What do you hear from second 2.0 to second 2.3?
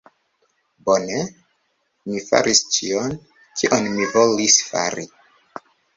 Mi